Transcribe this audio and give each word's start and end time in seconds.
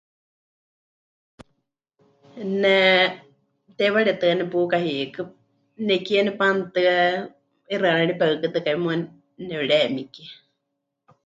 Ne 2.61 2.75
teiwaritɨ́a 3.77 4.37
nepuka 4.39 4.77
hiikɨ, 4.85 5.21
nekie 5.87 6.19
nepanutɨa, 6.23 6.93
'ixɨarari 7.69 8.13
pehɨkɨtɨkai, 8.19 8.77
muuwa 8.83 8.95
nepɨremikie. 9.47 10.27